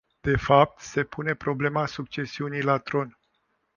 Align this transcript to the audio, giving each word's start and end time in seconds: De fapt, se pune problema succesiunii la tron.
De 0.27 0.35
fapt, 0.37 0.79
se 0.81 1.03
pune 1.03 1.33
problema 1.35 1.85
succesiunii 1.85 2.61
la 2.61 2.77
tron. 2.77 3.17